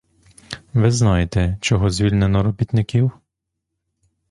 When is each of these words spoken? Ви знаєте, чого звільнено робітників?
Ви 0.73 0.91
знаєте, 0.91 1.57
чого 1.61 1.89
звільнено 1.89 2.43
робітників? 2.43 3.11